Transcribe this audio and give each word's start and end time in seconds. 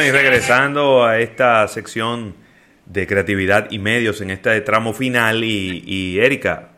Bueno, 0.00 0.16
y 0.16 0.18
regresando 0.18 1.04
a 1.04 1.18
esta 1.18 1.68
sección 1.68 2.34
de 2.86 3.06
creatividad 3.06 3.70
y 3.70 3.78
medios 3.78 4.22
en 4.22 4.30
este 4.30 4.58
tramo 4.62 4.94
final, 4.94 5.44
y, 5.44 5.84
y 5.86 6.18
Erika, 6.20 6.70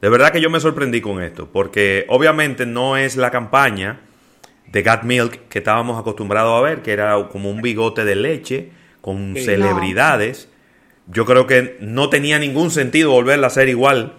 de 0.00 0.08
verdad 0.08 0.30
que 0.30 0.40
yo 0.40 0.48
me 0.48 0.60
sorprendí 0.60 1.00
con 1.00 1.20
esto, 1.20 1.50
porque 1.50 2.04
obviamente 2.08 2.66
no 2.66 2.96
es 2.96 3.16
la 3.16 3.32
campaña 3.32 4.02
de 4.70 4.82
Gat 4.82 5.02
Milk 5.02 5.48
que 5.48 5.58
estábamos 5.58 5.98
acostumbrados 5.98 6.56
a 6.56 6.62
ver, 6.62 6.82
que 6.82 6.92
era 6.92 7.28
como 7.32 7.50
un 7.50 7.62
bigote 7.62 8.04
de 8.04 8.14
leche 8.14 8.68
con 9.00 9.34
celebridades. 9.34 10.48
Yo 11.08 11.26
creo 11.26 11.48
que 11.48 11.78
no 11.80 12.10
tenía 12.10 12.38
ningún 12.38 12.70
sentido 12.70 13.10
volverla 13.10 13.48
a 13.48 13.50
hacer 13.50 13.68
igual. 13.68 14.14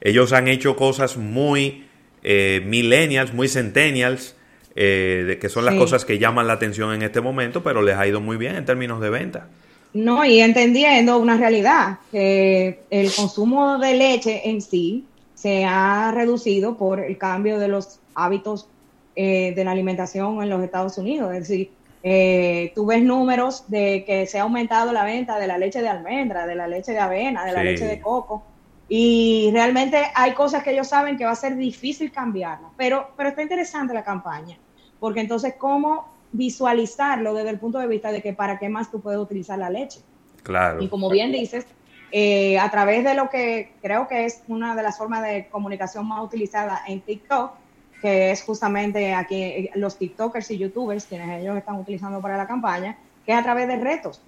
Ellos 0.00 0.32
han 0.32 0.48
hecho 0.48 0.76
cosas 0.76 1.18
muy 1.18 1.84
eh, 2.22 2.62
millennials, 2.64 3.34
muy 3.34 3.48
centennials, 3.48 4.34
eh, 4.80 5.38
que 5.40 5.48
son 5.48 5.64
las 5.64 5.74
cosas 5.74 6.04
que 6.04 6.20
llaman 6.20 6.46
la 6.46 6.52
atención 6.52 6.94
en 6.94 7.02
este 7.02 7.20
momento, 7.20 7.64
pero 7.64 7.82
les 7.82 7.96
ha 7.96 8.06
ido 8.06 8.20
muy 8.20 8.36
bien 8.36 8.54
en 8.54 8.64
términos 8.64 9.00
de 9.00 9.10
venta. 9.10 9.48
No, 9.92 10.24
y 10.24 10.38
entendiendo 10.38 11.18
una 11.18 11.36
realidad, 11.36 11.98
que 12.12 12.84
el 12.90 13.10
consumo 13.12 13.78
de 13.78 13.94
leche 13.94 14.48
en 14.48 14.62
sí 14.62 15.04
se 15.34 15.64
ha 15.64 16.12
reducido 16.14 16.76
por 16.76 17.00
el 17.00 17.18
cambio 17.18 17.58
de 17.58 17.66
los 17.66 17.98
hábitos 18.14 18.68
eh, 19.16 19.52
de 19.56 19.64
la 19.64 19.72
alimentación 19.72 20.40
en 20.44 20.48
los 20.48 20.62
Estados 20.62 20.96
Unidos. 20.96 21.32
Es 21.32 21.48
decir, 21.48 21.72
eh, 22.04 22.70
tú 22.76 22.86
ves 22.86 23.02
números 23.02 23.64
de 23.66 24.04
que 24.06 24.26
se 24.26 24.38
ha 24.38 24.42
aumentado 24.42 24.92
la 24.92 25.02
venta 25.02 25.40
de 25.40 25.48
la 25.48 25.58
leche 25.58 25.82
de 25.82 25.88
almendra, 25.88 26.46
de 26.46 26.54
la 26.54 26.68
leche 26.68 26.92
de 26.92 27.00
avena, 27.00 27.44
de 27.44 27.52
la 27.52 27.64
leche 27.64 27.84
de 27.84 27.98
coco. 28.00 28.44
Y 28.88 29.50
realmente 29.52 30.04
hay 30.14 30.34
cosas 30.34 30.62
que 30.62 30.70
ellos 30.70 30.86
saben 30.86 31.16
que 31.16 31.24
va 31.24 31.32
a 31.32 31.36
ser 31.36 31.56
difícil 31.56 32.12
cambiarlas. 32.12 32.70
Pero, 32.76 33.10
pero 33.16 33.30
está 33.30 33.42
interesante 33.42 33.92
la 33.92 34.04
campaña, 34.04 34.56
porque 35.00 35.20
entonces, 35.20 35.54
¿cómo 35.58 36.08
visualizarlo 36.32 37.34
desde 37.34 37.50
el 37.50 37.58
punto 37.58 37.78
de 37.78 37.86
vista 37.86 38.12
de 38.12 38.20
que 38.22 38.32
para 38.32 38.58
qué 38.58 38.68
más 38.68 38.90
tú 38.90 39.00
puedes 39.00 39.20
utilizar 39.20 39.58
la 39.58 39.70
leche? 39.70 40.00
Claro. 40.42 40.82
Y 40.82 40.88
como 40.88 41.10
bien 41.10 41.32
dices, 41.32 41.66
eh, 42.10 42.58
a 42.58 42.70
través 42.70 43.04
de 43.04 43.14
lo 43.14 43.28
que 43.28 43.72
creo 43.82 44.08
que 44.08 44.24
es 44.24 44.42
una 44.48 44.74
de 44.74 44.82
las 44.82 44.96
formas 44.96 45.22
de 45.22 45.48
comunicación 45.48 46.06
más 46.06 46.22
utilizadas 46.22 46.80
en 46.88 47.00
TikTok, 47.00 47.52
que 48.00 48.30
es 48.30 48.42
justamente 48.42 49.12
aquí 49.14 49.42
eh, 49.42 49.70
los 49.74 49.98
TikTokers 49.98 50.50
y 50.52 50.58
YouTubers, 50.58 51.04
quienes 51.04 51.40
ellos 51.40 51.56
están 51.56 51.76
utilizando 51.76 52.20
para 52.20 52.36
la 52.36 52.46
campaña, 52.46 52.96
que 53.26 53.32
es 53.32 53.38
a 53.38 53.42
través 53.42 53.68
de 53.68 53.76
retos, 53.76 54.22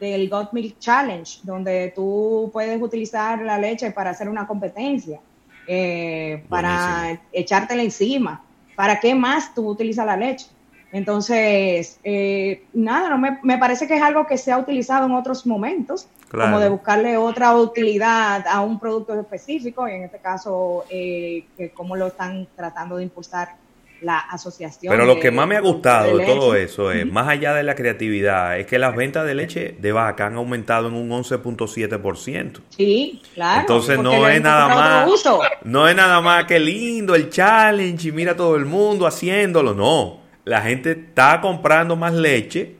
del 0.00 0.28
Got 0.28 0.52
Milk 0.52 0.78
Challenge, 0.80 1.40
donde 1.44 1.92
tú 1.94 2.50
puedes 2.52 2.80
utilizar 2.82 3.40
la 3.42 3.56
leche 3.56 3.92
para 3.92 4.10
hacer 4.10 4.28
una 4.28 4.48
competencia, 4.48 5.20
eh, 5.68 6.44
para 6.48 7.20
echártela 7.30 7.82
encima. 7.82 8.42
¿Para 8.74 9.00
qué 9.00 9.14
más 9.14 9.54
tú 9.54 9.68
utilizas 9.68 10.06
la 10.06 10.16
leche? 10.16 10.46
Entonces, 10.92 11.98
eh, 12.04 12.64
nada, 12.74 13.08
no 13.08 13.18
me, 13.18 13.38
me, 13.42 13.56
parece 13.56 13.86
que 13.86 13.96
es 13.96 14.02
algo 14.02 14.26
que 14.26 14.36
se 14.36 14.52
ha 14.52 14.58
utilizado 14.58 15.06
en 15.06 15.12
otros 15.12 15.46
momentos 15.46 16.06
como 16.30 16.58
de 16.58 16.68
buscarle 16.70 17.16
otra 17.16 17.54
utilidad 17.56 18.46
a 18.46 18.62
un 18.62 18.80
producto 18.80 19.18
específico, 19.18 19.86
y 19.86 19.92
en 19.92 20.04
este 20.04 20.18
caso, 20.18 20.84
eh, 20.88 21.44
que 21.56 21.70
cómo 21.70 21.94
lo 21.94 22.06
están 22.06 22.48
tratando 22.56 22.96
de 22.96 23.04
impulsar 23.04 23.56
la 24.02 24.18
asociación. 24.18 24.90
Pero 24.90 25.06
lo 25.06 25.18
que 25.18 25.30
más 25.30 25.46
me 25.46 25.56
ha 25.56 25.60
gustado 25.60 26.18
de, 26.18 26.26
todo 26.26 26.54
eso 26.54 26.90
es, 26.90 27.10
más 27.10 27.28
allá 27.28 27.54
de 27.54 27.62
la 27.62 27.74
creatividad, 27.74 28.58
es 28.58 28.66
que 28.66 28.78
las 28.78 28.94
ventas 28.94 29.26
de 29.26 29.34
leche 29.34 29.76
de 29.78 29.92
vaca 29.92 30.26
han 30.26 30.36
aumentado 30.36 30.88
en 30.88 30.94
un 30.94 31.10
11.7%. 31.10 32.60
Sí, 32.70 33.22
claro. 33.34 33.60
Entonces 33.60 33.98
no 33.98 34.28
es 34.28 34.42
nada 34.42 34.68
más, 34.68 35.24
no 35.64 35.88
es 35.88 35.96
nada 35.96 36.20
más 36.20 36.44
que 36.44 36.58
lindo 36.58 37.14
el 37.14 37.30
challenge 37.30 38.08
y 38.08 38.12
mira 38.12 38.36
todo 38.36 38.56
el 38.56 38.66
mundo 38.66 39.06
haciéndolo, 39.06 39.74
no. 39.74 40.20
La 40.44 40.60
gente 40.62 40.90
está 40.90 41.40
comprando 41.40 41.94
más 41.94 42.12
leche 42.12 42.74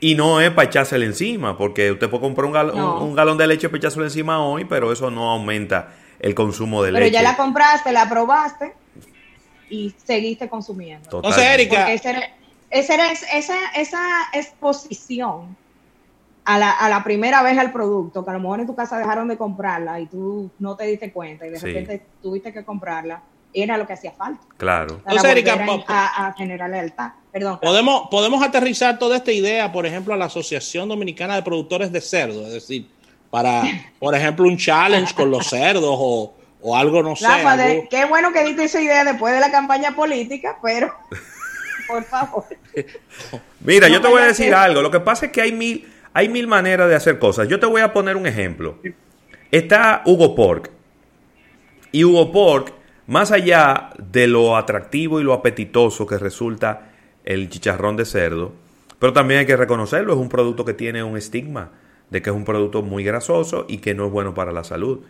y 0.00 0.14
no 0.14 0.40
es 0.40 0.50
para 0.50 0.68
echársela 0.68 1.04
encima, 1.04 1.56
porque 1.56 1.90
usted 1.92 2.10
puede 2.10 2.22
comprar 2.22 2.46
un, 2.46 3.14
galón 3.14 3.38
de 3.38 3.46
leche 3.46 3.68
para 3.68 3.78
echárselo 3.78 4.04
encima 4.04 4.44
hoy, 4.44 4.66
pero 4.66 4.92
eso 4.92 5.10
no 5.10 5.30
aumenta 5.30 5.94
el 6.18 6.34
consumo 6.34 6.82
de 6.82 6.92
leche. 6.92 7.04
Pero 7.04 7.12
ya 7.12 7.22
la 7.22 7.36
compraste, 7.36 7.92
la 7.92 8.08
probaste 8.08 8.74
y 9.70 9.94
seguiste 10.04 10.48
consumiendo. 10.48 11.08
Entonces, 11.16 11.44
Erika. 11.44 11.90
esa, 11.92 12.12
esa, 12.70 13.98
exposición 14.32 15.56
a 16.44 16.58
la, 16.58 16.70
a 16.72 16.88
la, 16.88 17.02
primera 17.04 17.42
vez 17.42 17.56
al 17.56 17.72
producto, 17.72 18.24
que 18.24 18.30
a 18.30 18.34
lo 18.34 18.40
mejor 18.40 18.60
en 18.60 18.66
tu 18.66 18.74
casa 18.74 18.98
dejaron 18.98 19.28
de 19.28 19.38
comprarla 19.38 20.00
y 20.00 20.06
tú 20.06 20.50
no 20.58 20.76
te 20.76 20.84
diste 20.86 21.12
cuenta 21.12 21.46
y 21.46 21.50
de 21.50 21.58
repente 21.58 22.02
tuviste 22.20 22.52
que 22.52 22.64
comprarla, 22.64 23.22
era 23.52 23.76
lo 23.76 23.86
que 23.86 23.92
hacía 23.92 24.12
falta. 24.12 24.44
Claro. 24.56 25.00
Entonces, 25.06 25.30
Erika, 25.30 25.64
a, 25.86 26.26
a, 26.26 26.32
generar 26.34 26.70
lealtad. 26.70 27.12
Perdón. 27.32 27.58
Podemos, 27.62 28.08
podemos 28.10 28.42
aterrizar 28.42 28.98
toda 28.98 29.16
esta 29.16 29.32
idea, 29.32 29.70
por 29.72 29.86
ejemplo, 29.86 30.12
a 30.14 30.16
la 30.16 30.24
Asociación 30.26 30.88
Dominicana 30.88 31.36
de 31.36 31.42
Productores 31.42 31.92
de 31.92 32.00
Cerdo, 32.00 32.46
es 32.46 32.52
decir, 32.52 32.88
para, 33.30 33.62
por 34.00 34.14
ejemplo, 34.14 34.46
un 34.46 34.56
challenge 34.56 35.14
con 35.14 35.30
los 35.30 35.46
cerdos 35.46 35.94
o, 35.96 36.34
o 36.62 36.76
algo, 36.76 37.02
no 37.02 37.16
sé. 37.16 37.26
qué 37.90 38.04
bueno 38.04 38.32
que 38.32 38.44
diste 38.44 38.64
esa 38.64 38.80
idea 38.80 39.04
después 39.04 39.32
de 39.34 39.40
la 39.40 39.50
campaña 39.50 39.94
política, 39.94 40.58
pero 40.62 40.92
por 41.88 42.04
favor. 42.04 42.44
Mira, 43.60 43.88
yo 43.88 44.00
te 44.00 44.08
voy 44.08 44.22
a 44.22 44.26
decir 44.26 44.54
algo. 44.54 44.82
Lo 44.82 44.90
que 44.90 45.00
pasa 45.00 45.26
es 45.26 45.32
que 45.32 45.40
hay 45.40 45.52
mil, 45.52 45.92
hay 46.12 46.28
mil 46.28 46.46
maneras 46.46 46.88
de 46.88 46.94
hacer 46.94 47.18
cosas. 47.18 47.48
Yo 47.48 47.58
te 47.60 47.66
voy 47.66 47.82
a 47.82 47.92
poner 47.92 48.16
un 48.16 48.26
ejemplo. 48.26 48.78
Está 49.50 50.02
Hugo 50.04 50.34
Pork. 50.34 50.70
Y 51.92 52.04
Hugo 52.04 52.30
Pork 52.30 52.72
más 53.10 53.32
allá 53.32 53.90
de 53.98 54.28
lo 54.28 54.56
atractivo 54.56 55.18
y 55.20 55.24
lo 55.24 55.32
apetitoso 55.32 56.06
que 56.06 56.16
resulta 56.16 56.92
el 57.24 57.48
chicharrón 57.48 57.96
de 57.96 58.04
cerdo, 58.04 58.52
pero 59.00 59.12
también 59.12 59.40
hay 59.40 59.46
que 59.46 59.56
reconocerlo, 59.56 60.12
es 60.12 60.18
un 60.20 60.28
producto 60.28 60.64
que 60.64 60.74
tiene 60.74 61.02
un 61.02 61.16
estigma 61.16 61.70
de 62.10 62.22
que 62.22 62.30
es 62.30 62.36
un 62.36 62.44
producto 62.44 62.82
muy 62.82 63.02
grasoso 63.02 63.66
y 63.68 63.78
que 63.78 63.94
no 63.94 64.06
es 64.06 64.12
bueno 64.12 64.32
para 64.32 64.52
la 64.52 64.62
salud. 64.62 65.00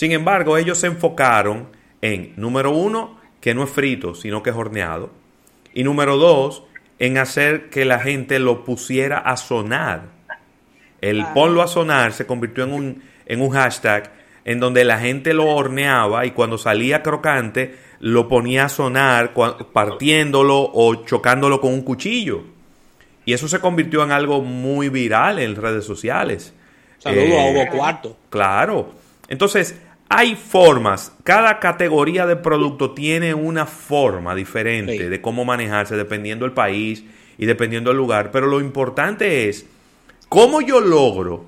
Sin 0.00 0.12
embargo, 0.12 0.56
ellos 0.56 0.78
se 0.78 0.86
enfocaron 0.86 1.68
en, 2.00 2.32
número 2.36 2.70
uno, 2.70 3.18
que 3.38 3.52
no 3.52 3.64
es 3.64 3.68
frito, 3.68 4.14
sino 4.14 4.42
que 4.42 4.48
es 4.48 4.56
horneado. 4.56 5.10
Y 5.74 5.84
número 5.84 6.16
dos, 6.16 6.62
en 6.98 7.18
hacer 7.18 7.68
que 7.68 7.84
la 7.84 7.98
gente 7.98 8.38
lo 8.38 8.64
pusiera 8.64 9.18
a 9.18 9.36
sonar. 9.36 10.04
El 11.02 11.26
ponlo 11.34 11.60
a 11.60 11.68
sonar 11.68 12.14
se 12.14 12.24
convirtió 12.24 12.64
en 12.64 12.72
un, 12.72 13.02
en 13.26 13.42
un 13.42 13.50
hashtag 13.50 14.10
en 14.46 14.58
donde 14.58 14.84
la 14.84 14.98
gente 14.98 15.34
lo 15.34 15.54
horneaba 15.54 16.24
y 16.24 16.30
cuando 16.30 16.56
salía 16.56 17.02
crocante 17.02 17.76
lo 17.98 18.26
ponía 18.26 18.64
a 18.64 18.68
sonar 18.70 19.34
partiéndolo 19.34 20.62
o 20.62 21.04
chocándolo 21.04 21.60
con 21.60 21.74
un 21.74 21.82
cuchillo. 21.82 22.44
Y 23.26 23.34
eso 23.34 23.48
se 23.48 23.60
convirtió 23.60 24.02
en 24.02 24.12
algo 24.12 24.40
muy 24.40 24.88
viral 24.88 25.40
en 25.40 25.56
redes 25.56 25.84
sociales. 25.84 26.54
Saludos 26.96 27.38
a 27.38 27.50
Hugo 27.50 27.60
eh, 27.60 27.68
Cuarto. 27.70 28.16
Claro. 28.30 28.94
Entonces, 29.28 29.76
hay 30.10 30.34
formas. 30.34 31.12
Cada 31.22 31.60
categoría 31.60 32.26
de 32.26 32.34
producto 32.34 32.90
tiene 32.90 33.32
una 33.32 33.64
forma 33.64 34.34
diferente 34.34 35.08
de 35.08 35.20
cómo 35.20 35.44
manejarse 35.44 35.96
dependiendo 35.96 36.44
del 36.44 36.52
país 36.52 37.04
y 37.38 37.46
dependiendo 37.46 37.90
del 37.90 37.96
lugar. 37.96 38.32
Pero 38.32 38.48
lo 38.48 38.60
importante 38.60 39.48
es 39.48 39.66
cómo 40.28 40.60
yo 40.60 40.80
logro 40.80 41.46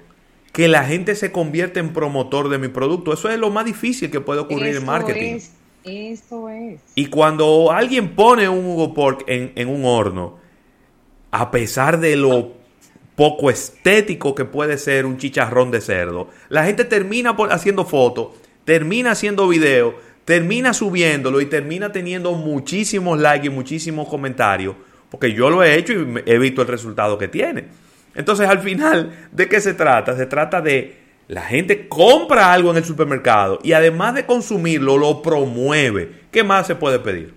que 0.52 0.68
la 0.68 0.84
gente 0.84 1.16
se 1.16 1.32
convierta 1.32 1.80
en 1.80 1.92
promotor 1.92 2.48
de 2.48 2.58
mi 2.58 2.68
producto. 2.68 3.12
Eso 3.12 3.28
es 3.28 3.38
lo 3.38 3.50
más 3.50 3.64
difícil 3.64 4.12
que 4.12 4.20
puede 4.20 4.40
ocurrir 4.40 4.76
en 4.76 4.86
marketing. 4.86 5.40
eso 5.82 6.48
es. 6.48 6.80
Y 6.94 7.06
cuando 7.06 7.72
alguien 7.72 8.14
pone 8.14 8.48
un 8.48 8.64
Hugo 8.64 8.94
Pork 8.94 9.24
en, 9.26 9.52
en 9.56 9.68
un 9.68 9.84
horno, 9.84 10.38
a 11.32 11.50
pesar 11.50 11.98
de 11.98 12.14
lo 12.14 12.52
poco 13.16 13.50
estético 13.50 14.36
que 14.36 14.44
puede 14.44 14.78
ser 14.78 15.04
un 15.04 15.18
chicharrón 15.18 15.72
de 15.72 15.80
cerdo, 15.80 16.28
la 16.48 16.64
gente 16.64 16.84
termina 16.84 17.36
haciendo 17.50 17.84
fotos, 17.84 18.28
termina 18.64 19.12
haciendo 19.12 19.48
video, 19.48 19.94
termina 20.24 20.72
subiéndolo 20.72 21.40
y 21.40 21.46
termina 21.46 21.92
teniendo 21.92 22.32
muchísimos 22.32 23.18
likes 23.18 23.46
y 23.46 23.50
muchísimos 23.50 24.08
comentarios, 24.08 24.74
porque 25.10 25.32
yo 25.32 25.50
lo 25.50 25.62
he 25.62 25.76
hecho 25.76 25.92
y 25.92 26.22
he 26.26 26.38
visto 26.38 26.62
el 26.62 26.68
resultado 26.68 27.18
que 27.18 27.28
tiene. 27.28 27.64
Entonces, 28.14 28.48
al 28.48 28.60
final, 28.60 29.28
¿de 29.32 29.48
qué 29.48 29.60
se 29.60 29.74
trata? 29.74 30.16
Se 30.16 30.26
trata 30.26 30.60
de 30.60 31.02
la 31.28 31.42
gente 31.42 31.88
compra 31.88 32.52
algo 32.52 32.70
en 32.70 32.76
el 32.76 32.84
supermercado 32.84 33.58
y 33.62 33.72
además 33.72 34.14
de 34.14 34.26
consumirlo, 34.26 34.98
lo 34.98 35.22
promueve. 35.22 36.22
¿Qué 36.30 36.44
más 36.44 36.66
se 36.66 36.74
puede 36.74 36.98
pedir? 36.98 37.34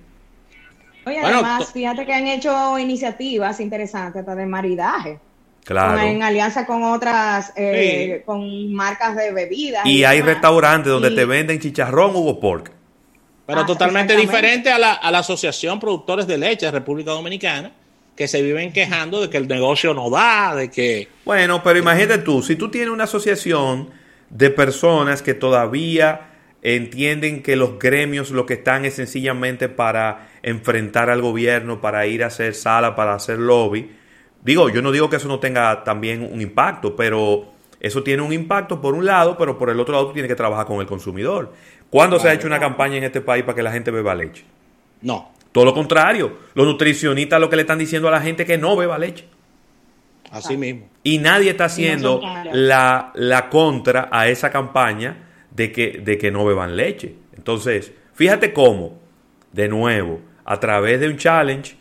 Oye, 1.06 1.20
además, 1.20 1.72
fíjate 1.72 2.06
que 2.06 2.14
han 2.14 2.28
hecho 2.28 2.80
iniciativas 2.80 3.60
interesantes 3.60 4.22
hasta 4.22 4.36
de 4.36 4.46
maridaje. 4.46 5.20
Claro. 5.66 6.00
En 6.00 6.22
alianza 6.22 6.66
con 6.68 6.84
otras, 6.84 7.52
eh, 7.56 8.22
con 8.24 8.72
marcas 8.72 9.16
de 9.16 9.32
bebidas. 9.32 9.84
Y, 9.86 10.04
hay 10.04 10.22
restaurantes 10.22 10.92
donde 10.92 11.10
te 11.10 11.26
venden 11.26 11.60
chicharrón 11.60 12.16
Hugo 12.16 12.40
Pork. 12.40 12.72
Pero 13.48 13.62
ah, 13.62 13.66
totalmente 13.66 14.16
diferente 14.16 14.72
a 14.72 14.78
la, 14.78 14.94
a 14.94 15.10
la 15.10 15.20
Asociación 15.20 15.80
Productores 15.80 16.28
de 16.28 16.38
Leche 16.38 16.68
de 16.68 16.72
República 16.72 17.12
Dominicana, 17.12 17.72
que 18.16 18.28
se 18.28 18.44
viven 18.44 18.74
quejando 18.74 19.22
de 19.22 19.30
que 19.32 19.38
el 19.38 19.48
negocio 19.48 19.96
no 19.96 20.12
da, 20.12 20.56
de 20.56 20.70
que... 20.70 21.08
Bueno, 21.26 21.64
pero 21.64 21.80
imagínate 21.80 22.20
tú, 22.20 22.44
si 22.44 22.56
tú 22.56 22.70
tienes 22.70 22.92
una 22.92 23.06
asociación 23.06 23.90
de 24.30 24.52
personas 24.52 25.24
que 25.24 25.34
todavía 25.34 26.30
entienden 26.62 27.42
que 27.42 27.56
los 27.56 27.80
gremios 27.80 28.30
lo 28.30 28.46
que 28.46 28.56
están 28.56 28.86
es 28.86 28.96
sencillamente 28.96 29.68
para 29.68 30.30
enfrentar 30.44 31.10
al 31.10 31.22
gobierno, 31.22 31.82
para 31.82 32.06
ir 32.06 32.24
a 32.24 32.28
hacer 32.28 32.54
sala, 32.54 32.96
para 32.96 33.16
hacer 33.16 33.40
lobby, 33.40 33.92
Digo, 34.46 34.70
yo 34.70 34.84
no 34.84 34.92
digo 34.92 35.10
que 35.10 35.16
eso 35.16 35.28
no 35.28 35.40
tenga 35.40 35.84
también 35.84 36.22
un 36.22 36.40
impacto, 36.40 36.96
pero 36.96 37.48
eso 37.80 38.04
tiene 38.04 38.22
un 38.22 38.32
impacto 38.32 38.80
por 38.80 38.94
un 38.94 39.04
lado, 39.04 39.36
pero 39.38 39.58
por 39.58 39.72
el 39.72 39.80
otro 39.80 39.94
lado 39.94 40.08
tú 40.08 40.14
tienes 40.14 40.30
que 40.30 40.36
trabajar 40.36 40.68
con 40.68 40.80
el 40.80 40.86
consumidor. 40.86 41.52
¿Cuándo 41.90 42.20
se 42.20 42.30
ha 42.30 42.34
hecho 42.34 42.46
una 42.46 42.60
campaña 42.60 42.98
en 42.98 43.04
este 43.04 43.22
país 43.22 43.44
para 43.44 43.56
que 43.56 43.64
la 43.64 43.72
gente 43.72 43.90
beba 43.90 44.14
leche? 44.14 44.44
No. 45.02 45.32
Todo 45.52 45.66
lo 45.66 45.74
contrario. 45.74 46.38
Los 46.54 46.68
nutricionistas 46.68 47.40
lo 47.42 47.50
que 47.50 47.56
le 47.56 47.64
están 47.64 47.80
diciendo 47.80 48.08
a 48.08 48.12
la 48.12 48.22
gente 48.22 48.44
es 48.44 48.48
que 48.48 48.58
no 48.58 48.76
beba 48.76 49.00
leche. 49.00 49.26
Así 50.30 50.58
mismo. 50.58 50.90
Y 51.02 51.18
nadie 51.18 51.52
está 51.52 51.66
haciendo 51.66 52.22
la, 52.52 53.12
la, 53.16 53.50
contra 53.50 54.10
a 54.12 54.28
esa 54.28 54.52
campaña 54.52 55.18
de 55.50 55.72
que, 55.72 56.02
de 56.04 56.18
que 56.18 56.30
no 56.30 56.46
beban 56.46 56.76
leche. 56.76 57.16
Entonces, 57.36 57.94
fíjate 58.14 58.54
cómo, 58.54 59.00
de 59.54 59.70
nuevo, 59.70 60.20
a 60.44 60.60
través 60.60 61.00
de 61.00 61.08
un 61.08 61.18
challenge, 61.18 61.78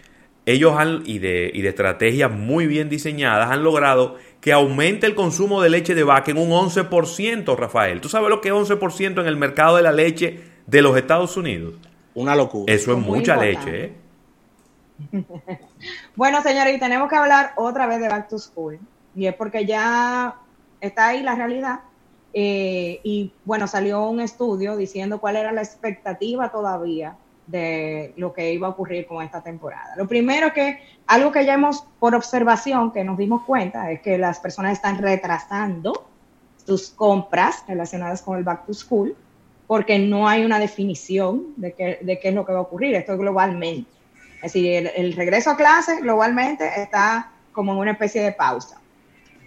ellos 0.47 0.75
han, 0.77 1.03
y 1.07 1.19
de, 1.19 1.51
y 1.53 1.63
de 1.63 1.71
estrategias 1.71 2.31
muy 2.31 2.67
bien 2.67 2.89
diseñadas, 2.89 3.51
han 3.51 3.65
logrado 3.65 4.17
que 4.41 4.53
aumente 4.53 5.07
el 5.07 5.15
consumo 5.15 5.63
de 5.63 5.71
leche 5.71 5.95
de 5.95 6.05
vaca 6.05 6.31
en 6.31 6.39
un 6.39 6.51
11%, 6.51 7.57
Rafael. 7.57 8.01
¿Tú 8.01 8.09
sabes 8.09 8.29
lo 8.29 8.41
que 8.41 8.49
es 8.49 8.55
11% 8.55 9.21
en 9.21 9.27
el 9.27 9.37
mercado 9.37 9.77
de 9.77 9.83
la 9.83 9.93
leche 9.93 10.45
de 10.67 10.83
los 10.83 10.97
Estados 10.97 11.37
Unidos? 11.37 11.75
Una 12.15 12.37
locura. 12.37 12.73
Eso 12.73 12.93
es 12.93 12.99
mucha 12.99 13.37
leche, 13.37 13.85
¿eh? 13.85 13.93
bueno, 16.15 16.43
señores, 16.43 16.77
y 16.77 16.79
tenemos 16.79 17.09
que 17.09 17.17
hablar 17.17 17.53
otra 17.57 17.87
vez 17.87 18.01
de 18.01 18.09
Back 18.09 18.29
to 18.29 18.39
School. 18.39 18.79
Y 19.17 19.27
es 19.27 19.35
porque 19.35 19.65
ya 19.65 20.35
está 20.81 21.09
ahí 21.09 21.23
la 21.23 21.35
realidad. 21.35 21.81
Eh, 22.35 23.01
y 23.03 23.33
bueno, 23.45 23.67
salió 23.67 24.09
un 24.09 24.21
estudio 24.21 24.77
diciendo 24.77 25.21
cuál 25.21 25.37
era 25.37 25.53
la 25.53 25.63
expectativa 25.63 26.51
todavía 26.51 27.17
de 27.47 28.15
lo 28.17 28.33
que 28.33 28.53
iba 28.53 28.69
a 28.69 28.71
ocurrir 28.71 29.07
con 29.07 29.23
esta 29.23 29.43
temporada. 29.43 29.95
Lo 29.97 30.09
primero 30.09 30.53
que, 30.53 30.81
algo 31.07 31.31
que 31.31 31.45
ya 31.45 31.55
hemos, 31.55 31.83
por 31.99 32.15
observación, 32.15 32.93
que 32.93 33.05
nos 33.05 33.19
dimos 33.19 33.43
cuenta, 33.43 33.91
es 33.91 34.01
que 34.01 34.17
las 34.19 34.41
personas 34.41 34.73
están 34.73 34.99
retrasando 34.99 36.09
sus 36.65 36.91
compras 36.91 37.65
relacionadas 37.69 38.23
con 38.23 38.39
el 38.39 38.45
back 38.45 38.65
to 38.67 38.73
school, 38.73 39.15
porque 39.67 39.99
no 39.99 40.29
hay 40.29 40.45
una 40.45 40.59
definición 40.59 41.55
de 41.57 41.73
qué, 41.73 41.99
de 42.01 42.19
qué 42.19 42.29
es 42.29 42.35
lo 42.35 42.45
que 42.45 42.53
va 42.53 42.59
a 42.59 42.63
ocurrir, 42.63 42.95
esto 42.95 43.13
es 43.13 43.19
globalmente. 43.19 43.91
Es 44.37 44.53
decir, 44.53 44.91
el, 44.95 45.13
regreso 45.15 45.51
a 45.51 45.57
clase 45.57 46.01
globalmente 46.01 46.69
está 46.77 47.33
como 47.53 47.73
en 47.73 47.79
una 47.79 47.93
especie 47.93 48.23
de 48.23 48.33
pausa. 48.33 48.79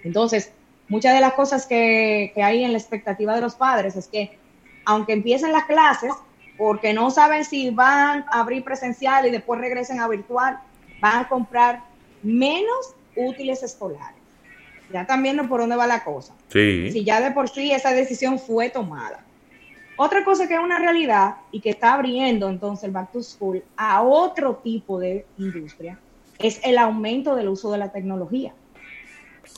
Entonces, 0.04 0.52
muchas 0.88 1.14
de 1.14 1.22
las 1.22 1.34
cosas 1.34 1.68
que, 1.68 2.32
que 2.34 2.42
hay 2.42 2.64
en 2.64 2.72
la 2.72 2.80
expectativa 2.80 3.36
de 3.36 3.42
los 3.42 3.56
padres 3.56 3.96
es 3.96 4.08
que, 4.08 4.40
aunque 4.86 5.14
empiecen 5.14 5.52
las 5.52 5.66
clases, 5.66 6.14
porque 6.58 6.94
no 6.94 7.12
saben 7.12 7.46
si 7.46 7.70
van 7.70 8.26
a 8.32 8.40
abrir 8.40 8.64
presencial 8.64 9.28
y 9.28 9.32
después 9.32 9.62
regresen 9.62 10.00
a 10.00 10.08
virtual, 10.08 10.60
van 11.00 11.26
a 11.26 11.30
comprar 11.30 11.84
menos 12.24 12.96
útiles 13.16 13.64
escolares. 13.64 14.18
Ya 14.92 15.02
están 15.02 15.22
viendo 15.22 15.48
por 15.48 15.60
dónde 15.60 15.76
va 15.76 15.86
la 15.86 16.04
cosa. 16.04 16.34
Sí. 16.48 16.92
Si 16.92 17.04
ya 17.04 17.22
de 17.22 17.32
por 17.32 17.50
sí 17.50 17.72
esa 17.72 17.92
decisión 17.92 18.40
fue 18.40 18.70
tomada. 18.70 19.24
Otra 19.98 20.24
cosa 20.24 20.48
que 20.48 20.54
es 20.54 20.60
una 20.60 20.80
realidad 20.80 21.38
y 21.52 21.60
que 21.60 21.72
está 21.72 21.94
abriendo 21.94 22.50
entonces 22.50 22.86
el 22.86 22.92
Back 22.92 23.12
to 23.12 23.24
School 23.24 23.64
a 23.76 24.02
otro 24.04 24.58
tipo 24.58 25.00
de 25.00 25.26
industria 25.38 26.00
es 26.40 26.62
el 26.64 26.78
aumento 26.78 27.36
del 27.36 27.50
uso 27.50 27.72
de 27.72 27.80
la 27.80 27.92
tecnología. 27.92 28.54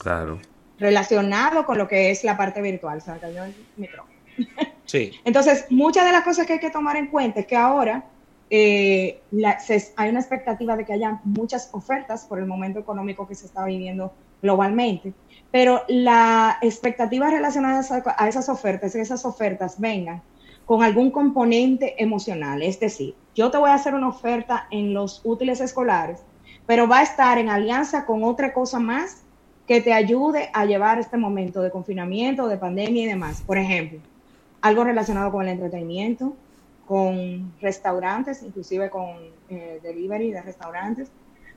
Claro. 0.02 0.40
Relacionado 0.80 1.66
con 1.66 1.78
lo 1.78 1.88
que 1.88 2.10
es 2.10 2.24
la 2.24 2.38
parte 2.38 2.62
virtual. 2.62 3.02
Se 3.02 3.12
me 3.12 3.20
cayó 3.20 3.44
el 3.44 3.54
micrófono. 3.76 4.18
Sí. 4.90 5.12
Entonces, 5.24 5.68
muchas 5.70 6.04
de 6.04 6.12
las 6.12 6.24
cosas 6.24 6.48
que 6.48 6.54
hay 6.54 6.60
que 6.60 6.72
tomar 6.72 6.98
en 6.98 7.08
cuenta 7.08 7.42
es 7.42 7.46
que 7.46 7.56
ahora 7.56 8.06
eh, 8.50 9.22
hay 9.96 10.10
una 10.10 10.20
expectativa 10.20 10.76
de 10.76 10.84
que 10.84 10.94
haya 10.94 11.22
muchas 11.24 11.70
ofertas 11.74 12.26
por 12.26 12.40
el 12.40 12.48
momento 12.48 12.80
económico 12.80 13.28
que 13.28 13.36
se 13.36 13.46
está 13.46 13.66
viviendo 13.66 14.12
globalmente, 14.42 15.14
pero 15.52 15.84
la 15.90 16.58
expectativa 16.64 17.30
relacionada 17.30 17.84
a, 18.18 18.28
esas 18.28 18.50
ofertas, 18.50 18.94
que 18.94 19.02
esas 19.02 19.26
ofertas 19.26 19.80
vengan 19.80 20.24
con 20.66 20.82
algún 20.82 21.12
componente 21.12 22.02
emocional, 22.02 22.64
es 22.64 22.80
decir, 22.80 23.14
yo 23.36 23.52
te 23.52 23.60
voy 23.60 23.70
a 23.70 23.76
hacer 23.76 23.94
una 23.94 24.08
oferta 24.08 24.66
en 24.72 24.96
los 24.96 25.22
útiles 25.24 25.62
escolares, 25.62 26.24
pero 26.66 26.88
va 26.88 27.00
a 27.00 27.04
estar 27.04 27.38
en 27.38 27.50
alianza 27.50 28.08
con 28.08 28.24
otra 28.24 28.54
cosa 28.54 28.80
más 28.80 29.22
que 29.68 29.82
te 29.82 29.94
ayude 29.94 30.50
a 30.52 30.66
llevar 30.66 30.98
este 30.98 31.18
momento 31.18 31.62
de 31.62 31.70
confinamiento, 31.70 32.48
de 32.48 32.58
pandemia 32.58 33.04
y 33.04 33.06
demás. 33.06 33.44
Por 33.46 33.60
ejemplo, 33.60 34.00
algo 34.62 34.84
relacionado 34.84 35.32
con 35.32 35.44
el 35.44 35.50
entretenimiento, 35.50 36.36
con 36.88 37.54
restaurantes, 37.62 38.42
inclusive 38.44 38.90
con 38.90 39.16
eh, 39.50 39.80
delivery 39.84 40.32
de 40.32 40.42
restaurantes, 40.42 41.12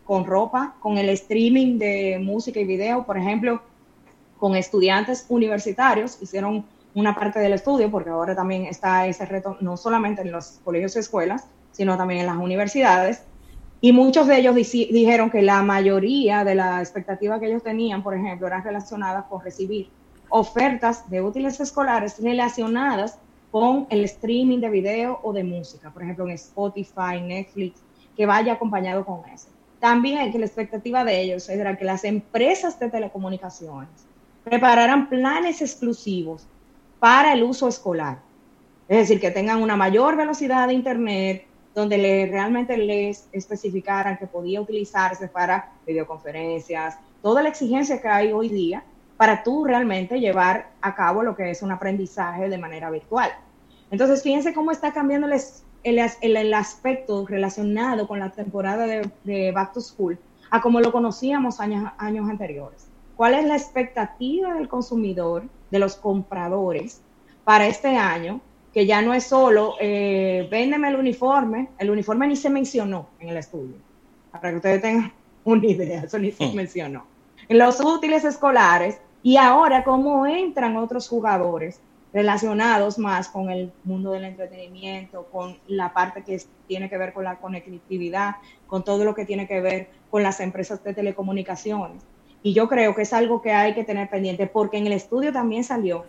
con 0.05 0.27
ropa, 0.27 0.75
con 0.81 0.99
el 0.99 1.09
streaming 1.11 1.79
de 1.79 2.19
música 2.23 2.61
y 2.61 2.65
video, 2.65 3.05
por 3.05 3.17
ejemplo, 3.17 3.63
con 4.39 4.57
estudiantes 4.57 5.25
universitarios, 5.29 6.21
hicieron 6.21 6.65
una 6.95 7.15
parte 7.15 7.39
del 7.39 7.55
estudio, 7.55 7.91
porque 7.91 8.11
ahora 8.11 8.35
también 8.35 8.67
está 8.67 9.07
ese 9.07 9.25
reto, 9.25 9.57
no 9.61 9.77
solamente 9.77 10.23
en 10.23 10.33
los 10.33 10.61
colegios 10.65 10.97
y 10.97 10.99
escuelas, 10.99 11.47
sino 11.71 11.97
también 11.97 12.21
en 12.21 12.27
las 12.27 12.37
universidades. 12.37 13.23
Y 13.81 13.93
muchos 13.93 14.27
de 14.27 14.39
ellos 14.39 14.55
dijeron 14.55 15.31
que 15.31 15.43
la 15.43 15.63
mayoría 15.63 16.45
de 16.45 16.55
la 16.55 16.81
expectativa 16.81 17.41
que 17.41 17.47
ellos 17.47 17.63
tenían, 17.63 18.03
por 18.03 18.15
ejemplo, 18.15 18.47
eran 18.47 18.63
relacionadas 18.63 19.25
con 19.25 19.43
recibir 19.43 19.89
ofertas 20.33 21.09
de 21.11 21.21
útiles 21.21 21.61
escolares 21.61 22.19
relacionadas 22.19 23.19
con 23.51 23.87
el 23.91 24.03
streaming 24.05 24.61
de 24.61 24.71
video 24.71 25.21
o 25.23 25.33
de 25.35 25.45
música, 25.45 25.91
por 25.91 26.03
ejemplo 26.03 26.25
en 26.25 26.31
Spotify, 26.31 27.21
Netflix, 27.23 27.83
que 28.17 28.25
vaya 28.25 28.55
acompañado 28.55 29.05
con 29.05 29.21
eso. 29.29 29.49
También 29.79 30.33
que 30.33 30.39
la 30.39 30.47
expectativa 30.47 31.05
de 31.05 31.21
ellos 31.21 31.51
era 31.51 31.77
que 31.77 31.85
las 31.85 32.05
empresas 32.05 32.81
de 32.81 32.89
telecomunicaciones 32.89 33.91
prepararan 34.43 35.11
planes 35.11 35.61
exclusivos 35.61 36.47
para 36.99 37.35
el 37.35 37.43
uso 37.43 37.69
escolar. 37.69 38.19
Es 38.89 38.97
decir, 38.97 39.21
que 39.21 39.31
tengan 39.31 39.63
una 39.63 39.77
mayor 39.77 40.17
velocidad 40.17 40.67
de 40.67 40.75
Internet, 40.75 41.47
donde 41.75 41.99
le, 41.99 42.27
realmente 42.27 42.79
les 42.79 43.29
especificaran 43.33 44.17
que 44.17 44.27
podía 44.27 44.63
utilizarse 44.63 45.29
para 45.29 45.73
videoconferencias, 45.87 46.97
toda 47.21 47.43
la 47.43 47.51
exigencia 47.51 48.01
que 48.01 48.09
hay 48.09 48.33
hoy 48.33 48.49
día 48.49 48.83
para 49.17 49.43
tú 49.43 49.65
realmente 49.65 50.21
llevar 50.21 50.71
a 50.81 50.95
cabo 50.95 51.23
lo 51.23 51.37
que 51.37 51.51
es 51.51 51.63
un 51.63 51.71
aprendizaje 51.71 52.49
de 52.49 52.59
manera 52.59 52.91
virtual. 52.91 53.31
Entonces, 53.91 54.23
fíjense 54.23 54.55
cómo 54.55 54.71
está 54.71 54.93
cambiando 54.93 55.29
el, 55.85 56.01
el, 56.21 56.55
aspecto 56.55 57.27
relacionado 57.27 58.09
con 58.09 58.19
la 58.19 58.31
temporada 58.31 58.87
de, 58.87 59.53
Back 59.53 59.75
to 59.75 59.81
School 59.81 60.19
a 60.51 60.61
como 60.61 60.81
lo 60.81 60.93
conocíamos 60.93 61.61
años, 61.61 61.91
años 61.99 62.29
anteriores. 62.29 62.87
¿Cuál 63.17 63.35
es 63.35 63.45
la 63.45 63.57
expectativa 63.57 64.55
del 64.55 64.69
consumidor, 64.69 65.45
de 65.71 65.79
los 65.79 65.97
compradores, 65.97 67.03
para 67.45 67.67
este 67.67 67.97
año? 67.97 68.41
Que 68.73 68.87
ya 68.87 69.03
no 69.03 69.13
es 69.13 69.25
solo, 69.25 69.75
eh, 69.81 70.49
véndeme 70.51 70.89
el 70.89 70.97
uniforme, 70.97 71.69
el 71.79 71.91
uniforme 71.91 72.27
ni 72.27 72.37
se 72.37 72.49
mencionó 72.49 73.09
en 73.21 73.29
el 73.29 73.37
estudio, 73.37 73.77
para 74.31 74.51
que 74.51 74.57
ustedes 74.57 74.81
tengan 74.81 75.13
una 75.45 75.67
idea, 75.67 76.03
eso 76.05 76.19
ni 76.19 76.31
se 76.31 76.47
mm. 76.47 76.55
mencionó. 76.55 77.12
En 77.49 77.59
los 77.59 77.81
útiles 77.81 78.25
escolares, 78.25 79.01
y 79.23 79.37
ahora, 79.37 79.85
¿cómo 79.85 80.27
entran 80.27 80.77
otros 80.77 81.09
jugadores 81.09 81.81
relacionados 82.13 82.99
más 82.99 83.29
con 83.29 83.51
el 83.51 83.73
mundo 83.85 84.13
del 84.13 84.25
entretenimiento, 84.25 85.27
con 85.31 85.59
la 85.67 85.93
parte 85.93 86.23
que 86.23 86.43
tiene 86.67 86.91
que 86.91 86.99
ver 86.99 87.13
con 87.13 87.25
la 87.25 87.37
conectividad, 87.37 88.37
con 88.67 88.85
todo 88.85 89.05
lo 89.05 89.15
que 89.15 89.25
tiene 89.25 89.47
que 89.47 89.61
ver 89.61 89.91
con 90.11 90.23
las 90.23 90.41
empresas 90.41 90.83
de 90.85 90.95
telecomunicaciones? 90.95 92.03
Y 92.43 92.55
yo 92.55 92.69
creo 92.69 92.95
que 92.95 93.03
es 93.03 93.13
algo 93.13 93.41
que 93.41 93.53
hay 93.53 93.75
que 93.75 93.85
tener 93.85 94.11
pendiente, 94.11 94.47
porque 94.47 94.79
en 94.79 94.87
el 94.87 94.93
estudio 94.93 95.33
también 95.33 95.65
salió 95.65 96.05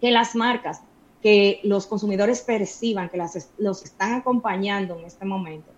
que 0.00 0.10
las 0.10 0.34
marcas 0.34 0.82
que 1.22 1.60
los 1.64 1.86
consumidores 1.86 2.42
perciban 2.42 3.08
que 3.08 3.16
las, 3.16 3.50
los 3.58 3.82
están 3.82 4.14
acompañando 4.14 4.98
en 4.98 5.06
este 5.06 5.24
momento 5.24 5.72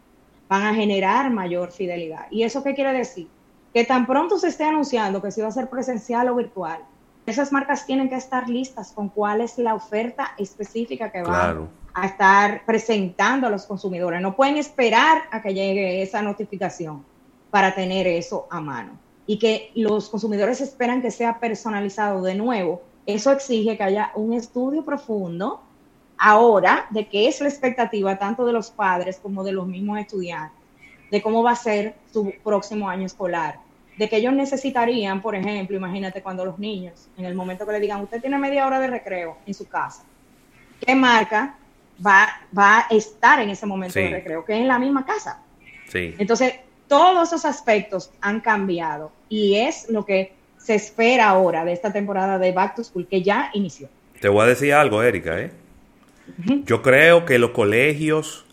van 0.49 0.67
a 0.67 0.75
generar 0.75 1.31
mayor 1.31 1.73
fidelidad. 1.73 2.27
¿Y 2.31 2.43
eso 2.43 2.63
qué 2.63 2.75
quiere 2.75 2.93
decir? 2.93 3.29
Que 3.73 3.85
tan 3.85 4.07
pronto 4.07 4.39
se 4.39 4.49
esté 4.49 4.65
anunciando 4.65 5.23
que 5.23 5.31
si 5.31 5.41
va 5.41 5.49
a 5.49 5.53
ser 5.53 5.69
presencial 5.69 6.29
o 6.29 6.35
virtual, 6.35 6.81
esas 7.27 7.53
marcas 7.53 7.85
tienen 7.85 8.09
que 8.09 8.15
estar 8.15 8.49
listas 8.49 8.93
con 8.93 9.11
cuál 9.11 9.43
es 9.43 9.59
la 9.59 9.75
oferta 9.75 10.33
específica 10.39 11.13
que 11.13 11.23
van 11.23 11.69
a 11.93 12.07
estar 12.07 12.65
presentando 12.65 13.47
a 13.47 13.51
los 13.51 13.67
consumidores. 13.67 14.23
No 14.23 14.35
pueden 14.35 14.57
esperar 14.57 15.25
a 15.31 15.43
que 15.43 15.53
llegue 15.53 16.01
esa 16.03 16.23
notificación 16.23 17.05
para 17.51 17.75
tener 17.75 18.07
eso 18.07 18.47
a 18.51 18.61
mano. 18.63 18.93
Y 19.27 19.39
que 19.39 19.73
los 19.75 20.09
consumidores 20.09 20.63
esperan 20.63 21.03
que 21.03 21.11
sea 21.11 21.39
personalizado 21.39 22.23
de 22.23 22.35
nuevo. 22.35 22.81
Eso 23.05 23.31
exige 23.31 23.77
que 23.77 23.83
haya 23.83 24.11
un 24.15 24.33
estudio 24.33 24.83
profundo 24.83 25.61
ahora 26.17 26.87
de 26.89 27.09
qué 27.09 27.29
es 27.29 27.43
la 27.43 27.49
expectativa 27.49 28.19
tanto 28.19 28.47
de 28.47 28.55
los 28.55 28.71
padres 28.71 29.19
como 29.19 29.45
de 29.45 29.53
los 29.53 29.67
mismos 29.67 29.99
estudiantes 29.99 30.58
de 31.11 31.23
cómo 31.23 31.43
va 31.43 31.53
a 31.53 31.57
ser 31.57 31.95
su 32.13 32.33
próximo 32.43 32.89
año 32.89 33.07
escolar, 33.07 33.57
de 33.97 34.09
que 34.09 34.17
ellos 34.17 34.33
necesitarían, 34.33 35.21
por 35.21 35.35
ejemplo, 35.35 35.77
imagínate 35.77 36.23
cuando 36.23 36.45
los 36.45 36.59
niños, 36.59 37.09
en 37.17 37.25
el 37.25 37.35
momento 37.35 37.67
que 37.67 37.73
le 37.73 37.81
digan, 37.81 38.01
usted 38.03 38.21
tiene 38.21 38.39
media 38.39 38.67
hora 38.67 38.79
de 38.79 38.89
recreo 38.89 39.39
en 39.47 39.55
su 39.55 39.67
casa, 39.69 40.05
¿qué 40.85 40.95
marca 40.95 41.57
va, 42.05 42.29
va 42.57 42.81
a 42.81 42.87
estar 42.91 43.41
en 43.41 43.51
ese 43.51 43.67
momento 43.67 43.99
de 43.99 44.11
recreo? 44.11 44.45
Que 44.45 44.55
es 44.55 44.61
en 44.61 44.69
la 44.69 44.79
misma 44.79 45.05
casa. 45.05 45.43
Sí. 45.89 46.15
Entonces, 46.19 46.55
todos 46.87 47.29
esos 47.29 47.45
aspectos 47.45 48.11
han 48.21 48.41
cambiado 48.41 49.11
y 49.29 49.57
es 49.57 49.89
lo 49.91 50.05
que 50.05 50.33
se 50.59 50.75
espera 50.75 51.29
ahora 51.29 51.65
de 51.65 51.73
esta 51.73 51.93
temporada 51.93 52.39
de 52.39 52.53
Back 52.53 52.77
to 52.77 52.85
School 52.85 53.07
que 53.07 53.23
ya 53.23 53.51
inició. 53.55 53.89
Te 54.21 54.29
voy 54.29 54.43
a 54.43 54.47
decir 54.47 54.75
algo, 54.75 55.03
Erika. 55.03 55.41
¿eh? 55.41 55.51
Yo 56.65 56.83
creo 56.83 57.25
que 57.25 57.39
los 57.39 57.51
colegios 57.51 58.45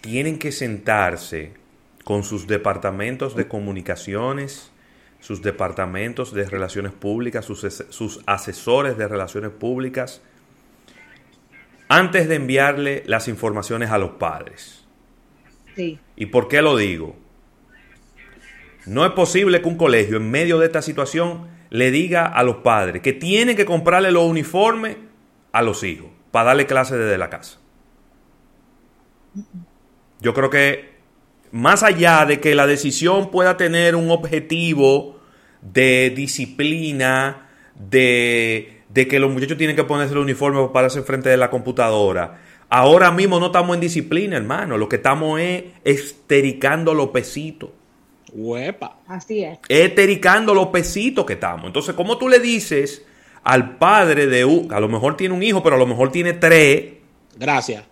tienen 0.00 0.38
que 0.38 0.52
sentarse 0.52 1.52
con 2.04 2.24
sus 2.24 2.46
departamentos 2.46 3.36
de 3.36 3.48
comunicaciones, 3.48 4.72
sus 5.20 5.42
departamentos 5.42 6.34
de 6.34 6.44
relaciones 6.48 6.92
públicas, 6.92 7.44
sus, 7.44 7.60
sus 7.90 8.20
asesores 8.26 8.98
de 8.98 9.06
relaciones 9.06 9.50
públicas, 9.50 10.20
antes 11.88 12.28
de 12.28 12.36
enviarle 12.36 13.02
las 13.06 13.28
informaciones 13.28 13.90
a 13.90 13.98
los 13.98 14.12
padres. 14.12 14.84
Sí. 15.76 15.98
¿Y 16.16 16.26
por 16.26 16.48
qué 16.48 16.62
lo 16.62 16.76
digo? 16.76 17.16
No 18.86 19.06
es 19.06 19.12
posible 19.12 19.62
que 19.62 19.68
un 19.68 19.76
colegio 19.76 20.16
en 20.16 20.30
medio 20.30 20.58
de 20.58 20.66
esta 20.66 20.82
situación 20.82 21.46
le 21.70 21.90
diga 21.90 22.26
a 22.26 22.42
los 22.42 22.56
padres 22.56 23.00
que 23.00 23.12
tienen 23.12 23.56
que 23.56 23.64
comprarle 23.64 24.10
los 24.10 24.24
uniformes 24.24 24.96
a 25.52 25.62
los 25.62 25.84
hijos 25.84 26.10
para 26.30 26.46
darle 26.46 26.66
clases 26.66 26.98
desde 26.98 27.16
la 27.16 27.30
casa. 27.30 27.58
Yo 30.20 30.34
creo 30.34 30.50
que 30.50 30.91
más 31.52 31.82
allá 31.82 32.24
de 32.24 32.40
que 32.40 32.54
la 32.54 32.66
decisión 32.66 33.30
pueda 33.30 33.56
tener 33.56 33.94
un 33.94 34.10
objetivo 34.10 35.20
de 35.60 36.10
disciplina, 36.10 37.48
de, 37.74 38.82
de 38.88 39.06
que 39.06 39.20
los 39.20 39.30
muchachos 39.30 39.58
tienen 39.58 39.76
que 39.76 39.84
ponerse 39.84 40.14
el 40.14 40.20
uniforme 40.20 40.68
para 40.72 40.88
hacer 40.88 41.02
frente 41.02 41.28
de 41.28 41.36
la 41.36 41.50
computadora, 41.50 42.40
ahora 42.68 43.12
mismo 43.12 43.38
no 43.38 43.46
estamos 43.46 43.74
en 43.74 43.80
disciplina, 43.80 44.36
hermano. 44.36 44.78
Lo 44.78 44.88
que 44.88 44.96
estamos 44.96 45.38
es 45.40 45.64
estericando 45.84 46.94
los 46.94 47.10
pesitos. 47.10 47.70
Huepa. 48.32 49.00
Así 49.06 49.44
es. 49.44 49.58
Estericando 49.68 50.54
los 50.54 50.68
pesitos 50.68 51.26
que 51.26 51.34
estamos. 51.34 51.66
Entonces, 51.66 51.94
¿cómo 51.94 52.16
tú 52.16 52.30
le 52.30 52.40
dices 52.40 53.04
al 53.44 53.76
padre 53.76 54.26
de 54.26 54.44
un, 54.46 54.72
a 54.72 54.80
lo 54.80 54.88
mejor 54.88 55.16
tiene 55.18 55.34
un 55.34 55.42
hijo, 55.42 55.62
pero 55.62 55.76
a 55.76 55.78
lo 55.78 55.86
mejor 55.86 56.10
tiene 56.10 56.32
tres, 56.32 56.94
Gracias. 57.36 57.84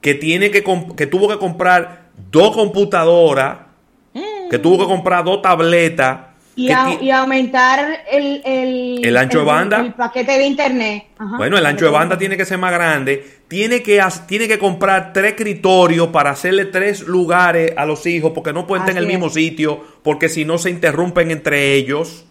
que 0.00 0.14
tiene 0.14 0.50
que, 0.50 0.62
que 0.96 1.06
tuvo 1.06 1.28
que 1.28 1.38
comprar 1.38 2.01
dos 2.30 2.52
computadoras, 2.54 3.58
que 4.50 4.58
tuvo 4.58 4.78
que 4.78 4.84
comprar 4.84 5.24
dos 5.24 5.40
tabletas, 5.40 6.18
Y, 6.54 6.70
a- 6.70 7.20
aumentar 7.20 8.04
el, 8.10 8.42
el, 8.44 9.00
¿El 9.02 9.16
ancho 9.16 9.38
de 9.38 9.44
banda? 9.46 9.80
El, 9.80 9.94
paquete 9.94 10.32
de 10.32 10.46
internet. 10.46 11.04
Ajá. 11.18 11.38
Bueno, 11.38 11.56
el 11.56 11.64
ancho 11.64 11.86
de 11.86 11.90
banda 11.90 12.18
tiene 12.18 12.36
que 12.36 12.44
ser 12.44 12.58
más 12.58 12.72
grande. 12.72 13.24
Tiene 13.48 13.82
que, 13.82 14.02
tiene 14.26 14.46
que 14.48 14.58
comprar 14.58 15.14
tres 15.14 15.32
escritorios 15.32 16.08
para 16.08 16.30
hacerle 16.30 16.66
tres 16.66 17.06
lugares 17.06 17.72
a 17.76 17.86
los 17.86 18.04
hijos, 18.04 18.32
porque 18.34 18.52
no 18.52 18.66
pueden 18.66 18.82
estar 18.82 18.96
en 18.96 19.02
el 19.02 19.06
mismo 19.08 19.30
sitio, 19.30 19.82
porque 20.02 20.28
si 20.28 20.44
no 20.44 20.58
se 20.58 20.68
interrumpen 20.68 21.30
entre 21.30 21.74
ellos. 21.74 22.26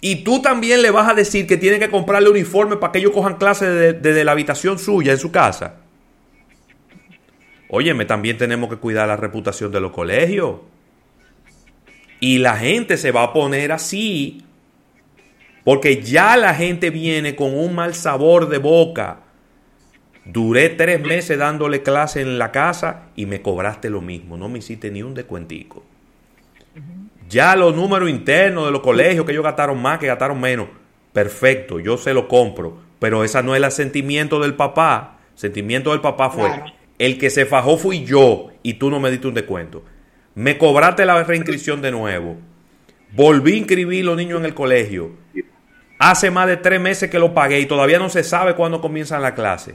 Y 0.00 0.24
tú 0.24 0.42
también 0.42 0.82
le 0.82 0.90
vas 0.90 1.08
a 1.08 1.14
decir 1.14 1.46
que 1.46 1.56
tiene 1.56 1.78
que 1.78 1.88
comprarle 1.90 2.28
uniforme 2.28 2.76
para 2.76 2.92
que 2.92 2.98
ellos 3.00 3.12
cojan 3.12 3.36
clases 3.36 3.68
desde 3.68 3.92
desde 3.94 4.24
la 4.24 4.32
habitación 4.32 4.78
suya 4.78 5.12
en 5.12 5.18
su 5.18 5.30
casa. 5.30 5.81
Óyeme, 7.74 8.04
también 8.04 8.36
tenemos 8.36 8.68
que 8.68 8.76
cuidar 8.76 9.08
la 9.08 9.16
reputación 9.16 9.72
de 9.72 9.80
los 9.80 9.92
colegios. 9.92 10.56
Y 12.20 12.36
la 12.36 12.58
gente 12.58 12.98
se 12.98 13.12
va 13.12 13.22
a 13.22 13.32
poner 13.32 13.72
así 13.72 14.44
porque 15.64 16.02
ya 16.02 16.36
la 16.36 16.54
gente 16.54 16.90
viene 16.90 17.34
con 17.34 17.56
un 17.56 17.74
mal 17.74 17.94
sabor 17.94 18.50
de 18.50 18.58
boca. 18.58 19.20
Duré 20.26 20.68
tres 20.68 21.00
meses 21.00 21.38
dándole 21.38 21.82
clase 21.82 22.20
en 22.20 22.38
la 22.38 22.52
casa 22.52 23.04
y 23.16 23.24
me 23.24 23.40
cobraste 23.40 23.88
lo 23.88 24.02
mismo. 24.02 24.36
No 24.36 24.50
me 24.50 24.58
hiciste 24.58 24.90
ni 24.90 25.02
un 25.02 25.14
descuentico. 25.14 25.82
Ya 27.30 27.56
los 27.56 27.74
números 27.74 28.10
internos 28.10 28.66
de 28.66 28.70
los 28.70 28.82
colegios 28.82 29.24
que 29.24 29.32
ellos 29.32 29.44
gastaron 29.44 29.80
más, 29.80 29.98
que 29.98 30.08
gastaron 30.08 30.38
menos. 30.38 30.68
Perfecto, 31.14 31.80
yo 31.80 31.96
se 31.96 32.12
lo 32.12 32.28
compro. 32.28 32.82
Pero 32.98 33.24
esa 33.24 33.42
no 33.42 33.56
es 33.56 33.62
el 33.62 33.72
sentimiento 33.72 34.40
del 34.40 34.56
papá. 34.56 35.20
Sentimiento 35.34 35.92
del 35.92 36.02
papá 36.02 36.28
fue. 36.28 36.50
El 36.98 37.18
que 37.18 37.30
se 37.30 37.46
fajó 37.46 37.76
fui 37.76 38.04
yo 38.04 38.50
y 38.62 38.74
tú 38.74 38.90
no 38.90 39.00
me 39.00 39.10
diste 39.10 39.28
un 39.28 39.34
descuento. 39.34 39.82
Me 40.34 40.58
cobraste 40.58 41.04
la 41.04 41.22
reinscripción 41.24 41.82
de 41.82 41.90
nuevo. 41.90 42.36
Volví 43.12 43.54
a 43.54 43.56
inscribir 43.56 44.04
los 44.04 44.16
niños 44.16 44.40
en 44.40 44.46
el 44.46 44.54
colegio. 44.54 45.12
Hace 45.98 46.30
más 46.30 46.46
de 46.46 46.56
tres 46.56 46.80
meses 46.80 47.10
que 47.10 47.18
lo 47.18 47.34
pagué 47.34 47.60
y 47.60 47.66
todavía 47.66 47.98
no 47.98 48.08
se 48.08 48.24
sabe 48.24 48.54
cuándo 48.54 48.80
comienzan 48.80 49.22
la 49.22 49.34
clase. 49.34 49.74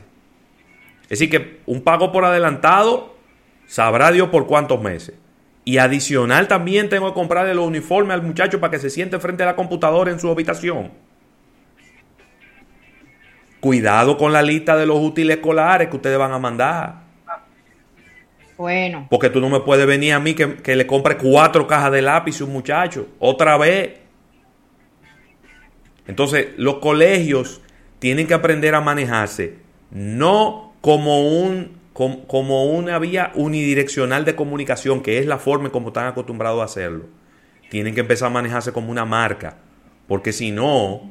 Es 1.04 1.20
decir, 1.20 1.30
que 1.30 1.62
un 1.66 1.82
pago 1.82 2.12
por 2.12 2.26
adelantado, 2.26 3.16
sabrá 3.66 4.12
Dios 4.12 4.30
por 4.30 4.48
cuántos 4.48 4.82
meses. 4.82 5.16
Y 5.64 5.78
adicional 5.78 6.48
también 6.48 6.90
tengo 6.90 7.08
que 7.08 7.14
comprarle 7.14 7.54
los 7.54 7.68
uniformes 7.68 8.14
al 8.14 8.24
muchacho 8.24 8.60
para 8.60 8.72
que 8.72 8.80
se 8.80 8.90
siente 8.90 9.20
frente 9.20 9.44
a 9.44 9.48
la 9.48 9.56
computadora 9.56 10.12
en 10.12 10.20
su 10.20 10.30
habitación. 10.30 10.92
Cuidado 13.60 14.18
con 14.18 14.34
la 14.34 14.42
lista 14.42 14.78
de 14.78 14.86
los 14.86 14.98
útiles 15.00 15.38
escolares 15.38 15.90
que 15.90 15.96
ustedes 15.96 16.18
van 16.18 16.32
a 16.32 16.40
mandar. 16.40 17.07
Bueno, 18.58 19.08
Porque 19.10 19.30
tú 19.30 19.40
no 19.40 19.50
me 19.50 19.60
puedes 19.60 19.86
venir 19.86 20.14
a 20.14 20.20
mí 20.20 20.34
que, 20.34 20.56
que 20.58 20.76
le 20.76 20.88
compre 20.88 21.18
cuatro 21.18 21.68
cajas 21.68 21.92
de 21.92 22.02
lápiz 22.02 22.42
a 22.42 22.46
un 22.46 22.54
muchacho. 22.54 23.08
Otra 23.20 23.58
vez. 23.58 24.00
Entonces, 26.08 26.48
los 26.58 26.76
colegios 26.80 27.62
tienen 28.00 28.28
que 28.28 28.34
aprender 28.34 28.76
a 28.76 28.82
manejarse 28.82 29.56
no 29.92 30.74
como 30.82 31.22
un 31.42 31.78
com- 31.94 32.26
como 32.28 32.66
una 32.66 33.00
vía 33.00 33.32
unidireccional 33.36 34.26
de 34.26 34.36
comunicación, 34.36 35.02
que 35.02 35.20
es 35.20 35.26
la 35.26 35.38
forma 35.38 35.66
en 35.66 35.72
como 35.72 35.88
están 35.90 36.08
acostumbrados 36.08 36.62
a 36.62 36.66
hacerlo. 36.66 37.06
Tienen 37.70 37.94
que 37.96 38.02
empezar 38.02 38.28
a 38.28 38.34
manejarse 38.34 38.72
como 38.72 38.92
una 38.92 39.06
marca, 39.06 39.58
porque 40.08 40.32
si 40.34 40.52
no, 40.52 41.10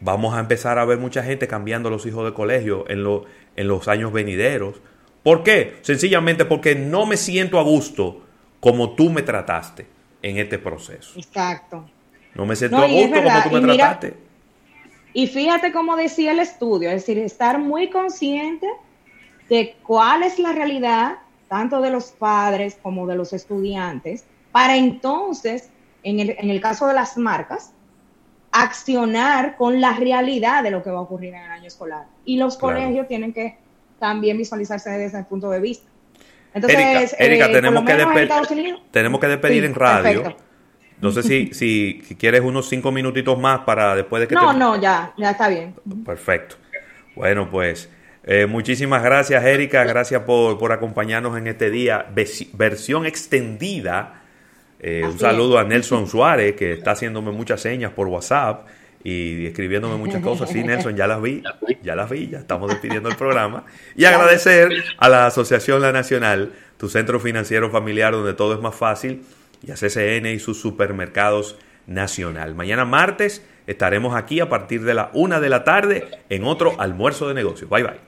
vamos 0.00 0.34
a 0.36 0.40
empezar 0.40 0.78
a 0.78 0.84
ver 0.84 0.98
mucha 0.98 1.22
gente 1.22 1.48
cambiando 1.48 1.90
los 1.90 2.06
hijos 2.06 2.24
de 2.24 2.34
colegio 2.34 2.84
en, 2.88 3.02
lo- 3.02 3.24
en 3.56 3.68
los 3.68 3.88
años 3.88 4.12
venideros. 4.12 4.80
¿Por 5.26 5.42
qué? 5.42 5.78
Sencillamente 5.82 6.44
porque 6.44 6.76
no 6.76 7.04
me 7.04 7.16
siento 7.16 7.58
a 7.58 7.64
gusto 7.64 8.22
como 8.60 8.90
tú 8.94 9.10
me 9.10 9.22
trataste 9.22 9.84
en 10.22 10.38
este 10.38 10.56
proceso. 10.56 11.18
exacto. 11.18 11.84
No 12.36 12.46
me 12.46 12.54
siento 12.54 12.76
No, 12.76 12.84
a 12.84 12.86
y 12.88 12.92
gusto 13.02 13.22
como 13.24 13.42
tú 13.42 13.48
y 13.48 13.52
me 13.54 13.72
mira- 13.72 13.74
trataste. 13.98 14.16
Y 15.14 15.26
fíjate 15.26 15.72
cómo 15.72 15.96
decía 15.96 16.30
el 16.30 16.38
estudio, 16.38 16.90
es 16.90 17.04
decir, 17.04 17.18
estar 17.18 17.58
muy 17.58 17.90
consciente 17.90 18.68
de 19.48 19.74
cuál 19.82 20.22
es 20.22 20.38
la 20.38 20.52
realidad, 20.52 21.16
tanto 21.48 21.80
de 21.80 21.90
los 21.90 22.12
padres 22.12 22.78
como 22.80 23.08
de 23.08 23.16
los 23.16 23.32
estudiantes, 23.32 24.24
para 24.52 24.76
entonces, 24.76 25.70
en 26.04 26.20
el, 26.20 26.36
en 26.38 26.50
el 26.50 26.60
caso 26.60 26.86
de 26.86 26.94
las 26.94 27.16
marcas, 27.18 27.72
accionar 28.52 29.56
con 29.56 29.80
la 29.80 29.92
realidad 29.94 30.62
de 30.62 30.70
lo 30.70 30.84
que 30.84 30.90
va 30.90 30.98
a 30.98 31.02
ocurrir 31.02 31.34
en 31.34 31.42
el 31.42 31.50
año 31.50 31.66
escolar. 31.66 32.06
Y 32.24 32.36
los 32.38 32.56
Claro. 32.56 32.76
colegios 32.78 33.08
tienen 33.08 33.32
que 33.32 33.58
también 33.98 34.36
visualizarse 34.38 34.90
desde 34.90 35.06
ese 35.18 35.24
punto 35.24 35.50
de 35.50 35.60
vista. 35.60 35.88
Entonces, 36.54 36.78
Erika, 36.78 37.16
Erika, 37.18 37.46
eh, 37.46 37.52
tenemos, 37.52 37.84
que 37.84 37.92
menos 37.94 38.06
en 38.10 38.16
despe- 38.16 38.22
Estados 38.22 38.50
Unidos- 38.50 38.82
tenemos 38.90 39.20
que 39.20 39.26
despedir 39.28 39.62
Sí, 39.62 39.66
en 39.66 39.74
radio. 39.74 40.22
perfecto. 40.22 40.44
No 41.00 41.12
sé 41.12 41.22
si, 41.22 41.52
si, 41.52 42.00
si 42.06 42.14
quieres 42.16 42.40
unos 42.40 42.68
cinco 42.70 42.90
minutitos 42.90 43.38
más 43.38 43.60
para 43.60 43.94
después 43.94 44.22
de 44.22 44.28
que 44.28 44.34
No, 44.34 44.52
te- 44.52 44.58
no, 44.58 44.80
ya, 44.80 45.12
ya 45.18 45.30
está 45.32 45.48
bien. 45.48 45.74
Perfecto. 46.06 46.56
Bueno, 47.14 47.50
pues 47.50 47.90
eh, 48.24 48.46
muchísimas 48.46 49.02
gracias, 49.02 49.44
Erika. 49.44 49.84
Gracias 49.84 50.22
por, 50.22 50.58
por 50.58 50.72
acompañarnos 50.72 51.36
en 51.36 51.46
este 51.48 51.68
día. 51.70 52.06
Versión 52.54 53.04
extendida. 53.04 54.22
Eh, 54.80 55.02
un 55.04 55.18
saludo 55.18 55.58
a 55.58 55.64
Nelson 55.64 56.06
Suárez, 56.06 56.54
que 56.56 56.72
está 56.72 56.92
haciéndome 56.92 57.30
muchas 57.30 57.60
señas 57.60 57.92
por 57.92 58.06
WhatsApp 58.08 58.66
y 59.08 59.46
escribiéndome 59.46 59.96
muchas 59.98 60.20
cosas. 60.20 60.50
Sí, 60.50 60.64
Nelson, 60.64 60.96
ya 60.96 61.06
las 61.06 61.22
vi. 61.22 61.40
Ya 61.80 61.94
las 61.94 62.10
vi, 62.10 62.26
ya 62.26 62.38
estamos 62.38 62.68
despidiendo 62.68 63.08
el 63.08 63.14
programa. 63.14 63.64
Y 63.94 64.04
agradecer 64.04 64.68
a 64.98 65.08
la 65.08 65.26
Asociación 65.26 65.80
La 65.80 65.92
Nacional, 65.92 66.52
tu 66.76 66.88
centro 66.88 67.20
financiero 67.20 67.70
familiar 67.70 68.12
donde 68.12 68.34
todo 68.34 68.52
es 68.54 68.60
más 68.60 68.74
fácil, 68.74 69.22
y 69.62 69.70
a 69.70 69.74
CCN 69.74 70.26
y 70.26 70.40
sus 70.40 70.60
supermercados 70.60 71.56
nacional. 71.86 72.56
Mañana 72.56 72.84
martes 72.84 73.42
estaremos 73.68 74.16
aquí 74.16 74.40
a 74.40 74.48
partir 74.48 74.82
de 74.82 74.94
la 74.94 75.10
una 75.14 75.38
de 75.38 75.50
la 75.50 75.62
tarde 75.62 76.08
en 76.28 76.42
otro 76.42 76.74
almuerzo 76.80 77.28
de 77.28 77.34
negocios. 77.34 77.70
Bye 77.70 77.84
bye. 77.84 78.00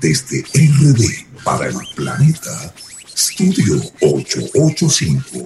Desde 0.00 0.40
RD 0.40 1.44
para 1.44 1.66
el 1.66 1.76
planeta, 1.94 2.72
Estudio 3.14 3.76
885. 4.00 5.44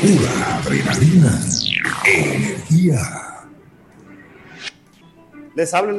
Pura 0.00 0.56
adrenalina, 0.56 1.40
energía. 2.04 2.98
Les 5.54 5.72
doctor 5.72 5.94